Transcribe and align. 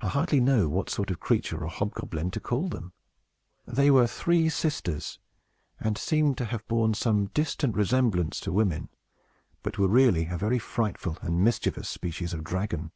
I 0.00 0.08
hardly 0.08 0.40
know 0.40 0.66
what 0.66 0.88
sort 0.88 1.10
of 1.10 1.20
creature 1.20 1.62
or 1.62 1.66
hobgoblin 1.68 2.30
to 2.30 2.40
call 2.40 2.68
them. 2.70 2.94
They 3.66 3.90
were 3.90 4.06
three 4.06 4.48
sisters, 4.48 5.18
and 5.78 5.98
seem 5.98 6.34
to 6.36 6.46
have 6.46 6.66
borne 6.68 6.94
some 6.94 7.26
distant 7.34 7.76
resemblance 7.76 8.40
to 8.40 8.50
women, 8.52 8.88
but 9.62 9.76
were 9.76 9.88
really 9.88 10.28
a 10.28 10.38
very 10.38 10.58
frightful 10.58 11.18
and 11.20 11.44
mischievous 11.44 11.90
species 11.90 12.32
of 12.32 12.44
dragon. 12.44 12.92